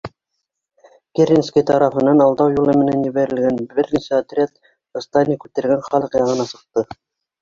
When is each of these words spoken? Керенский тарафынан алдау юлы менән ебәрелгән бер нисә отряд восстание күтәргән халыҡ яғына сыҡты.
Керенский 1.19 1.65
тарафынан 1.71 2.23
алдау 2.25 2.55
юлы 2.55 2.75
менән 2.79 3.05
ебәрелгән 3.09 3.61
бер 3.75 3.93
нисә 3.99 4.23
отряд 4.23 4.57
восстание 4.99 5.39
күтәргән 5.45 5.89
халыҡ 5.91 6.19
яғына 6.23 6.49
сыҡты. 6.55 6.89